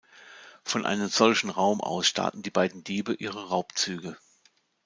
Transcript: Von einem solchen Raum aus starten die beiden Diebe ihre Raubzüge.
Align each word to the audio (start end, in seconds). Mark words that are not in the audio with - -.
Von 0.63 0.87
einem 0.87 1.09
solchen 1.09 1.51
Raum 1.51 1.79
aus 1.79 2.07
starten 2.07 2.41
die 2.41 2.49
beiden 2.49 2.83
Diebe 2.83 3.13
ihre 3.13 3.49
Raubzüge. 3.49 4.17